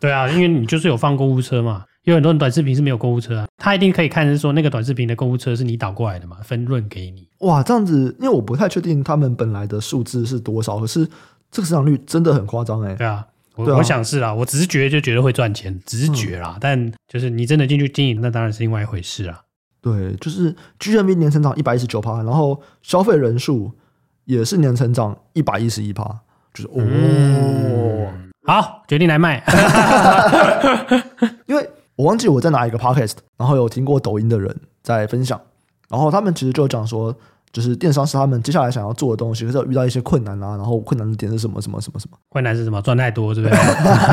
[0.00, 1.84] 对啊，因为你就是有放购物车嘛。
[2.02, 7.28] 有很多人短视频是没有购物车啊，他一定可以看是说那个短视频的购物车是你导过来的嘛，分润给你。
[7.40, 11.06] 哇，这样子，因为我不太确定他们本来的数字是多少，可是
[11.52, 12.96] 这个市场率真的很夸张哎。
[12.96, 13.24] 对啊。
[13.56, 19.40] 我，啊、我想是啦，我只是觉得就觉得会赚钱，只是觉啦，嗯、但就是你真的进去经营，那当然是另外一回事啊。
[19.80, 23.72] 对，就是 GMV 年成长一百一十九趴，然后消费人数
[24.24, 26.04] 也是年成长一百一十一趴，
[26.52, 29.42] 就是哦、嗯，好，决定来卖。
[31.46, 35.40] 因为我忘记我在哪一个 podcast，然后有听过抖音的人在分享，
[35.88, 37.16] 然后他们其实就讲说。
[37.56, 41.58] 就是电商是他们接下来想要做的东西，可是有遇到一些困难啊，然后困难的点是什么？
[41.62, 41.80] 什么？
[41.80, 41.98] 什么？
[41.98, 42.18] 什么？
[42.28, 42.82] 困难是什么？
[42.82, 43.56] 赚太多，对不对？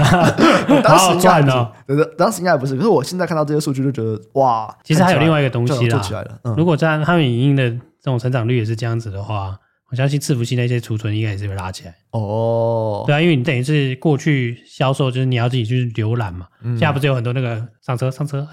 [0.82, 1.70] 当时赚呢？
[1.86, 2.74] 对对，当时应该不是。
[2.78, 5.98] 可是我现在看到这些数据，就觉得哇，其实还有另外一个东西啦。
[5.98, 6.40] 做起来了。
[6.46, 9.58] 嗯、如果在他们影音的这种成长率也是这样子的话，
[9.92, 11.94] 我相信伺服器那些储存应该也是会拉起来。
[12.12, 18.48] 哦，对啊，因为你等于是过去销售就是你要自己去浏览嘛，嗯、现在不是有很多那个上车上车，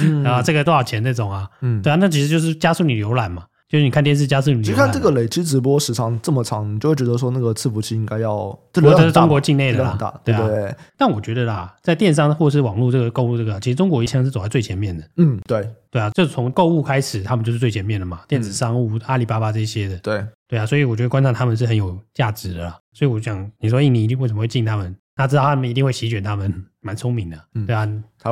[0.00, 1.48] 嗯、然 后这个多少钱那种啊？
[1.60, 3.44] 嗯，对啊，那其实就是加速你浏览嘛。
[3.72, 10.74] 就是你看电视加速，你就看这个累积直播时长这么长，你就会觉得说那个伺服器应该要，这个是中国境内的啦，对不对？
[10.98, 15.02] 但我觉得啦，在电商或是网络这个购物这个，其实中国一向是走在最前面的。
[15.16, 19.96] 嗯，对，对啊，就从购物开始，他们就是最前面的嘛，电子商务、阿里巴巴这些的。
[20.00, 22.78] 对，对啊，所以我觉得观察他们是很有价值的啦。
[22.92, 24.94] 所以我想，你说印尼一定为什么会进他们？
[25.16, 27.88] 他知道他们一定会席卷他们，蛮聪明的，嗯对啊。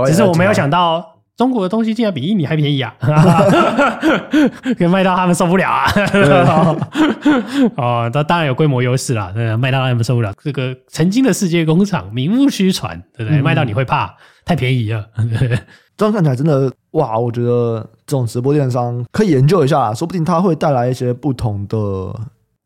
[0.07, 1.17] 只是我没有想到。
[1.41, 2.95] 中国的东西竟然比印尼还便宜啊！
[4.77, 5.91] 可以卖到他们受不了啊！
[7.77, 10.35] 哦，那当然有规模优势啦，卖到他们受不了。
[10.43, 13.41] 这个曾经的世界工厂名不虚传，对不对？
[13.41, 15.07] 卖到你会怕，太便宜了。
[15.97, 17.19] 这样看起来真的哇！
[17.19, 21.77] 我觉得这种直播电商可以研究一下，说不定它会带来一些不同的。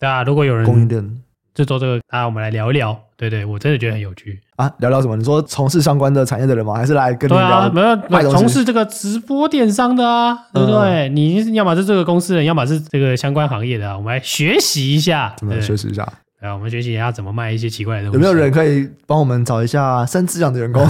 [0.00, 1.20] 对啊，如果有人供应链。
[1.54, 2.98] 就做这个啊，我们来聊一聊。
[3.16, 4.70] 对对，我真的觉得很有趣啊！
[4.78, 5.16] 聊聊什么？
[5.16, 6.74] 你说从事相关的产业的人吗？
[6.74, 7.70] 还是来跟你聊？
[7.70, 7.80] 没
[8.20, 11.08] 有，从事这个直播电商的啊，对不对？
[11.10, 16.02] 你要么是这个公司的人，要么是这个相关行业的啊，我们来学习一下，怎么学习一下？
[16.42, 18.14] 啊，我们学习一下怎么卖一些奇怪的东西。
[18.16, 20.84] 有没有人可以帮我们找一下三只羊的员工？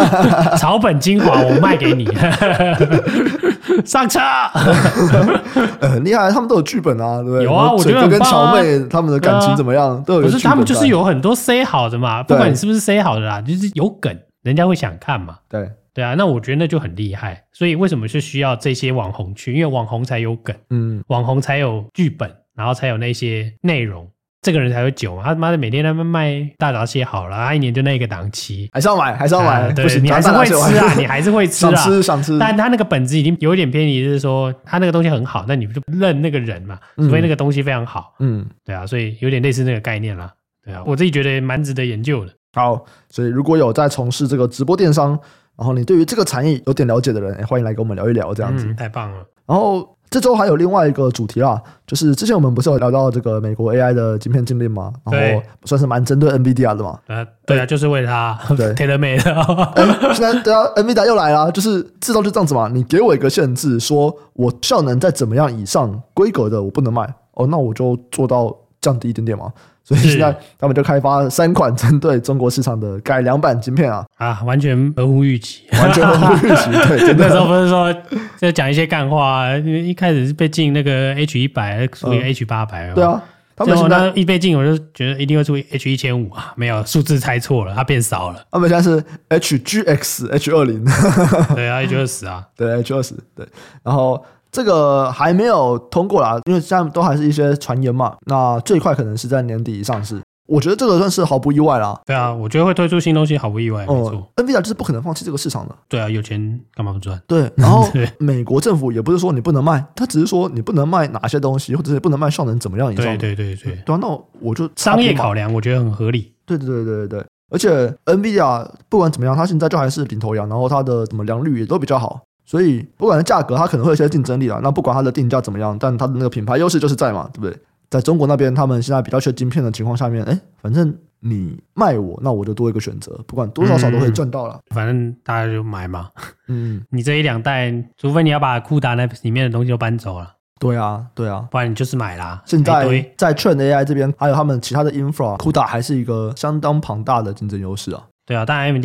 [0.58, 2.08] 草本精华，我卖给你。
[3.84, 4.20] 上车，
[5.80, 7.44] 很厉害，他们都有剧本啊，对不对？
[7.44, 10.02] 有啊，我觉得跟乔妹他们的感情怎么样？
[10.04, 10.22] 都有。
[10.22, 15.38] 可是他们就是有很多 say 好的嘛，不管你是不是 say 好的啦，就是有梗，人家会想看嘛。
[15.48, 17.44] 对对啊，那我觉得那就很厉害。
[17.52, 19.54] 所以为什么是需要这些网红去？
[19.54, 24.06] 因为网红才有梗，嗯，网红才有剧本，然后才有那些内容。
[24.46, 25.24] 这个人才会久嘛？
[25.24, 29.72] 他妈的每天他们卖大闸蟹好了，他一年就那一个档期，还是要买，还是要买。
[29.72, 32.38] 对，你还是会吃啊，你还是会吃啊， 想吃想吃。
[32.38, 38.14] 但他那个本质已经有一点偏离，就是说他那个东西很好，那你不就认那个人嘛，除非那个东西非常好。
[38.20, 40.32] 嗯，对啊，所以有点类似那个概念啦。
[40.64, 42.32] 对啊，我自己觉得蛮值得研究的。
[42.52, 45.18] 好，所以如果有在从事这个直播电商，
[45.58, 48.72] 然后你对于这个产业有点了解的人，欢迎来跟我们聊一聊，这样子。
[48.74, 49.16] 太棒了。
[49.44, 49.95] 然后。
[50.08, 54.92] 这周还有另外一个主题啦，就是之前我们不是有聊到这个美国 AI 的晶片禁令嘛？
[55.04, 56.98] 然后算是蛮针对 NVIDIA 的嘛。
[57.08, 60.14] 呃，对啊，就是为了它，对， tailor-made 的。
[60.14, 62.68] 现在对啊，NVIDIA 又来了，就是制造就这样子嘛。
[62.72, 69.52] 你给我一个限制，说我效能在怎么样以上规格的我不能卖，哦，那我就做到降低一点点嘛。
[69.84, 76.70] 所以现在他们就开发三款针对中国市场的改良版晶片啊，啊，完全合乎预期，完全合乎预期。
[77.06, 77.94] 对，那时候不是说
[78.36, 82.92] 在讲一些干话，啊因为一开始是被禁那个 H 一百，出一个 H 八百。
[82.94, 83.22] 对啊，
[83.54, 88.44] 他们现在一被禁，我就觉得一定会出 H 一千五啊，没有数字猜错了，它变少了。
[88.50, 90.84] 他们现在是 HGX H 二零，
[91.54, 93.46] 对啊，H 二十啊，对 H 二十，对，
[93.84, 94.20] 然后。
[94.50, 98.16] 这个还没有通过啦，因为现在都还是一些传言嘛。
[98.26, 102.00] 那最快可能是在年底上市，我觉得这个算是毫不意外啦。
[102.06, 104.32] 对啊，我觉得会推出新东西毫不意外，没错。
[104.36, 105.74] NVIDIA 就是不可能放弃这个市场的。
[105.88, 107.20] 对啊，有钱干嘛不赚？
[107.26, 107.86] 对，然后
[108.18, 113.04] 美国政府也不是说你不能卖，他只是说你不能卖哪些东西，或者是不能卖效能怎么样以上。
[113.04, 114.08] 对对对对，对啊，那
[114.40, 116.32] 我就商业考量，我觉得很合理。
[116.46, 122.20] 对对对对对对，而且 NVIDIA 不管怎么样，它现在就还是领头羊，然后它的什么良率也都比较好。
[122.46, 124.60] 所以不管是价格，它可能会有些竞争力啦。
[124.62, 127.58] 那不管它的定价怎么样，但它的那个品牌优势就是在嘛，对不对？
[127.90, 134.58] 在中国那边，他们现在比较缺晶片的情况下面，哎，反正你卖我，那我就多一个选择，不管多少少都可以赚到了。
[134.74, 136.08] 反正大家就买嘛。
[136.48, 140.32] 嗯， 你这一两代，除非你要把 CUDA 那里面的东西都搬走了。
[140.58, 142.42] 对啊，对啊，不然你就是买啦。
[142.44, 148.02] 现在在 Trend AI 这边，还有他们其他的 Infra，CUDA 还是一个相当庞大的竞争优势啊。
[148.26, 148.84] 对啊，当然 AMD，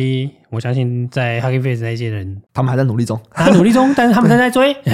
[0.50, 4.72] 我相信在 Hugging Face 那些人，他们还在努力中， 还在努力中，但是他们正在追，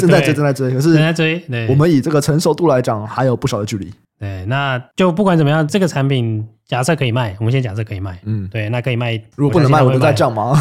[0.00, 0.70] 正在追，正在追。
[0.70, 3.92] 可是正在追，对，我们以这个成熟度来讲，还有不少的距离。
[4.18, 9.20] 对，那就不管怎么样，这个产品假设可以卖，我们先假设可以卖，嗯，对，那可以卖。
[9.36, 10.54] 如果不能卖，我们再降嘛，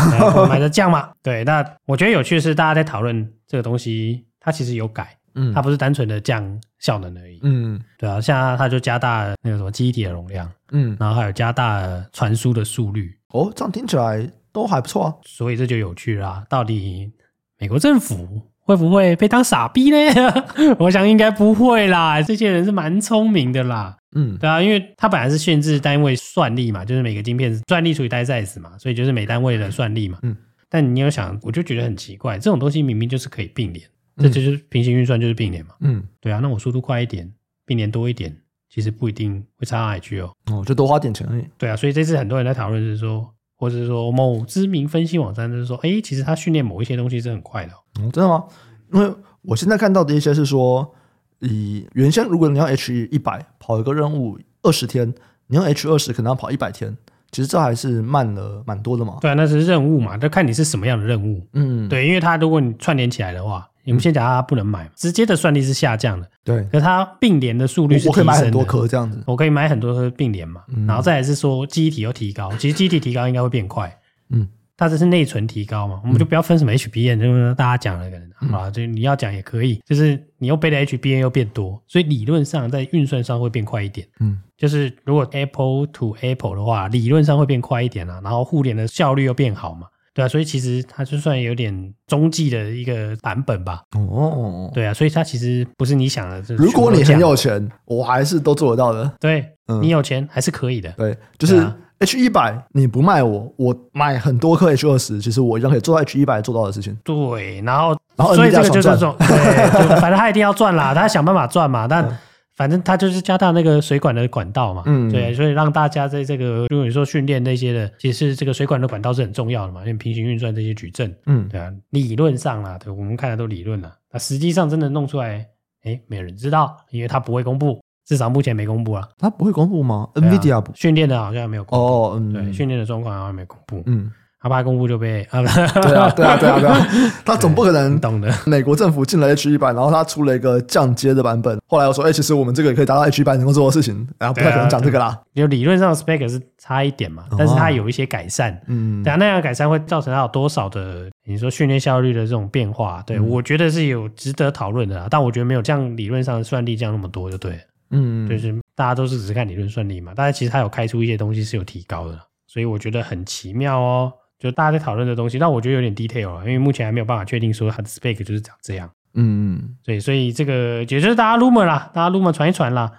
[0.49, 1.09] 买的 降嘛。
[1.23, 5.15] 对，那我觉得有趣的是，大家在讨论这个东西，它其实有改。
[5.35, 7.39] 嗯，它不是单纯的降效能而已。
[7.43, 10.49] 嗯，对啊，像它就加大了那个什么记忆体的容量。
[10.71, 13.15] 嗯，然后还有加大了传输的速率。
[13.29, 15.15] 哦，这样听起来都还不错啊。
[15.23, 17.11] 所以这就有趣啦，到底
[17.59, 19.97] 美国政府会不会被当傻逼呢？
[20.79, 23.97] 我想应该不会啦，这些人是蛮聪明的啦。
[24.15, 30.17] 嗯，对啊，因为它本来是限制单位算力嘛，就是每个晶片算力除以 die size 嘛，所以就是每单位的算力嘛。
[30.23, 30.35] 嗯，
[30.67, 33.85] 但你有想，我就觉得很奇怪，这种东西明明就是可以并联。
[34.17, 35.75] 这就是平行运算，就是并联嘛。
[35.79, 37.31] 嗯，对啊，那我速度快一点，
[37.65, 38.35] 并联多一点，
[38.69, 40.31] 其实不一定会差哪里去哦。
[40.51, 41.43] 哦，就多花点钱而已。
[41.57, 43.27] 对啊，所以这次很多人在讨论是说，
[43.57, 47.73] 或者是说某知名分析网站就是说，哎，其实它训练某一些东西是很快的。
[47.99, 48.45] 嗯，真的吗？
[48.93, 50.93] 因为我现在看到的一些是说，
[51.39, 55.13] 以原先如果你要 H 一百跑一个任务二十天，
[55.47, 56.95] 你用 H 二十可能要跑一百天，
[57.31, 59.17] 其实这还是慢了蛮多的嘛。
[59.19, 61.45] 对啊，那是任务嘛，就看你是什么样的任务。
[61.53, 63.67] 嗯，对，因为它如果你串联起来的话。
[63.89, 66.29] 你们先讲它不能买，直接的算力是下降的。
[66.43, 70.61] 对，可是它并联的速率是可以买很多颗这样子，我可以买很多颗并联嘛。
[70.67, 73.91] 嗯、然后再来是说记忆体又提高，其实记忆体提高应该会变快。
[74.29, 74.47] 嗯，
[74.77, 84.07] 它这是内存提高嘛，我们就不要分什么 HBM，就是大家讲了可能、嗯、啊，就你要讲也可以，就是你又背的 HBM 又变多，所以理论上在运算上会变快一点。
[84.19, 89.87] 嗯，就是如果 Apple to Apple 的话，理论上会变快一点啊，然后互联的效率又变好嘛。
[90.19, 93.81] 对啊，所以其实它就算有点中继的一个版本吧。
[93.95, 96.41] 哦，对啊，所以它其实不是你想的。
[96.55, 99.09] 如果你很有钱，我还是都做得到的。
[99.19, 100.91] 对，嗯、你有钱还是可以的。
[100.97, 101.65] 对，就是
[101.99, 106.97] H 一百，你不卖我，我买很多颗 H 二十，其实我一样可以做到 H 一百做到的事情。
[107.03, 112.03] 对，然后，然后所以这个就是这种，对，就反正他一定要赚啦，他想办法赚嘛，但。
[112.05, 112.17] 嗯
[112.59, 125.47] 反正它就是加大那个水管的管道嘛，嗯，对，所以让大家在这个，如果你说训练那些的，其实这个水管的管道是很重要的嘛，因为平行运算这些矩阵，嗯，对啊，理论上啦，对，我们看的都理论啦，那实际上真的弄出来，
[125.83, 129.07] 哎，没有人知道，因为它不会公布，至少目前没公布啊。
[129.17, 134.11] 它不会公布吗？NVIDIA 训练的好像没有公布，哦，嗯，对，训练的状况好像没公布，嗯。
[134.41, 135.41] 他怕公布就被啊，
[135.81, 136.87] 对啊，对啊，对啊，对啊，
[137.25, 138.33] 他总不可能懂的。
[138.45, 141.59] 美国政府进了 H 一版，然后他出了一个降阶的版本。
[141.67, 145.19] 后来我说，哎，其实我们这个也可以达到 H 一版能够做的事情，然后不太可能讲这个啦。
[145.35, 148.57] 就理论上 spec 是差一点嘛，但是它有一些改善。
[148.67, 153.03] 嗯，等下那样改善会造成它有多少的，你说训练效率的这种变化？
[153.05, 157.59] 对，我觉得是有值得讨论的啦，但我觉得没有降理论上的算力降那么多就对。
[157.91, 164.13] 嗯，就是大家都是只是看理论算力嘛，但是其实它有开出一些东西是有提高的，所以我觉得很奇妙哦。
[164.39, 168.89] 就大家在讨论的东西，但我觉得有点 detail 啊，因为目前还没有办法确定说它的 spec 就是长这样。
[169.13, 172.91] 嗯嗯，对，所以这个也就是大家 rumor 啦，大家 rumor 传一传啦。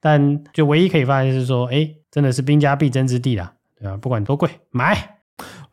[0.00, 3.96] 但就唯一可以发现是说，哎，真的是兵家必争之地啦，对啊？
[3.96, 5.16] 不管多贵，买。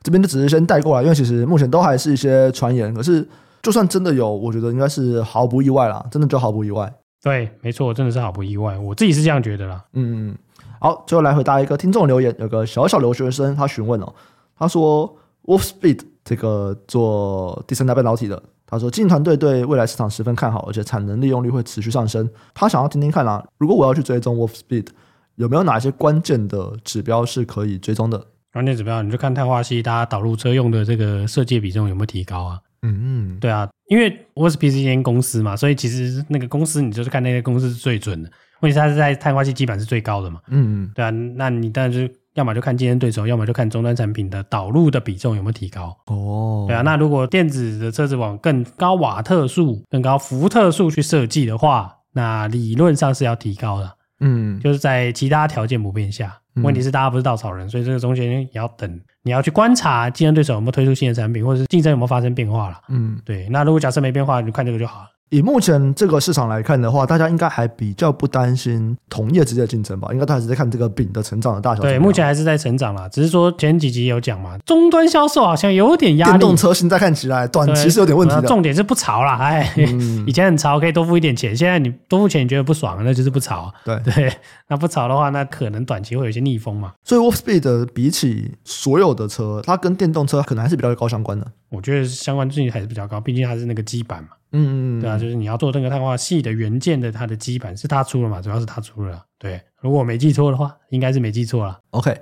[0.02, 2.94] 这边就只是先带过来，因为其实目前都还是一些传言。
[2.94, 3.26] 可是
[3.62, 6.92] 就算真的有，我觉得应该是毫不意外啦，真的就毫不意外。
[7.22, 9.86] 对，没错，真的是毫不意外，我自己是这样觉得啦。
[9.94, 10.38] 嗯嗯，
[10.82, 14.14] 好，最后来回答一个听众留言，有个小小留学生他询问哦。
[14.58, 22.30] 他说：“Wolfspeed 这个做第三代半导体的，他说经营团队对未来市场十分看好，而且产能利用率会持续上升。
[22.54, 24.88] 他想要听听看啊，如果我要去追踪 Wolfspeed，
[25.36, 28.26] 有没有哪些关键的指标是可以追踪的？
[28.54, 32.60] 关键指标，你就看碳化系大家导入车用的这个设计比重有没有提高啊？
[32.84, 38.30] 嗯嗯，对啊，因为 Wolfspeed 是一间公司嘛，所以其实那个公司你就是看那些公司是最准的，
[38.62, 40.40] 问题是它是在碳化系基本是最高的嘛。
[40.50, 42.23] 嗯嗯，对啊，那你当然就是。
[42.34, 45.96] 要么就看竞争对手，要么就看终端产品的导入的比重有没有提高。
[46.08, 53.92] 哦，对啊，那如果电子的车子往更高瓦特数、更高伏特数去设计的话，那理论上是要提高的。
[54.20, 62.80] 嗯，就是在其他条件不变下，问题是大家不是稻草人，所以这个中间也要等，你要去观察竞争对手有没有推出新的产品，或者是竞争有没有发生变化了。
[62.90, 65.08] 嗯，对，那如果假设没变化，你就看这个就好了。
[65.34, 70.08] 以目前这个市场来看的话，大家应该还比较不担心同业之间的竞争吧？
[70.12, 71.82] 应该都还是在看这个饼的成长的大小。
[71.82, 76.32] 对，目前还是在成长啦，只是说前几集有讲嘛，终端销售好像有点压力。
[76.34, 78.44] 电动车现在看起来短期是有点问题的。
[78.44, 83.74] 重点是不潮啦，哎，嗯、 以前很潮，可以多付一点钱，现在你多付钱你觉得不爽，那就是不潮。
[83.84, 84.32] 对对，
[84.70, 86.94] 那不潮的话，那可能短期会有一些逆风嘛。
[87.04, 91.48] 所以 Wolfspeed 比起所有的车，它跟电动车可能还是比较高相关的。
[91.70, 94.30] 我觉得相关性还是比较高，毕竟它是那个基板嘛。
[94.54, 99.24] 嗯嗯，对啊，就是你要做那个碳化系的元件的，它的基板是它出了嘛，主要是它出了。
[99.38, 101.80] 对，如果我没记错的话，应该是没记错了。
[101.90, 102.16] OK，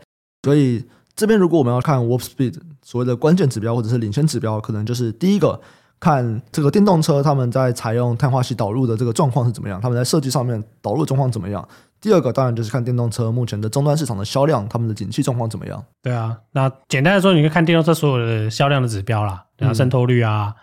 [0.43, 0.83] 所以
[1.15, 5.59] 这边如果我们要看 Warp Speed 所谓的关键指标或者是领先指标，可能就是第一个
[5.99, 11.67] 看这个电动车他们在采用碳化系导入的这个状况是怎么样，他们在设计上面导入状况怎么样。
[11.99, 15.83] 第二个当然就是看电动车目前的终端市场的销量，他们的景气状况怎么样。
[16.01, 20.55] 对啊，那简单的说，你可以看电动车所有的销量的指标啦，对啊，渗透率啊。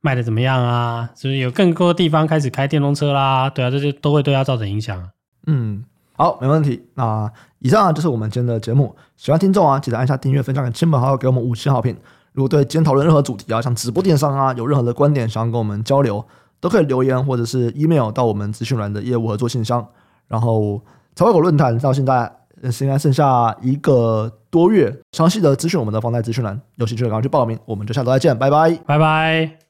[0.00, 1.10] 卖的怎么样啊？
[1.14, 3.50] 是不是有更多地方开始开电动车啦？
[3.50, 5.10] 对啊，这些都会对它造成影响。
[5.46, 6.82] 嗯，好，没问题。
[6.94, 8.94] 那以上啊就是我们今天的节目。
[9.16, 11.96] 喜欢听众啊，记得按下订阅、分享给亲朋好友，给我们五星好评。
[12.32, 16.24] 如果对今天讨论任何主题啊，像直播电商啊，有任何的观点想要跟我们交流，
[16.60, 19.86] 都可以留言或者是 email 到我们资讯栏的业务合作信箱。
[20.28, 20.80] 然后
[21.14, 22.32] 财会狗论坛到现在
[22.70, 27.58] 现在剩下一个多月，详细的资讯我们的放在资讯栏，有兴趣的赶快去报名。
[27.66, 29.60] 我们就下周再见，拜拜，拜拜。